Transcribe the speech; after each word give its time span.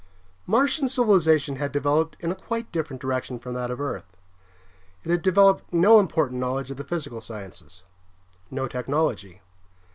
Martian 0.47 0.89
civilization 0.89 1.57
had 1.57 1.71
developed 1.71 2.17
in 2.21 2.31
a 2.31 2.35
quite 2.35 2.71
different 2.71 2.99
direction 2.99 3.37
from 3.37 3.53
that 3.53 3.69
of 3.69 3.79
Earth. 3.79 4.17
It 5.03 5.11
had 5.11 5.21
developed 5.21 5.71
no 5.71 5.99
important 5.99 6.39
knowledge 6.41 6.71
of 6.71 6.77
the 6.77 6.83
physical 6.83 7.21
sciences, 7.21 7.83
no 8.49 8.67
technology. 8.67 9.41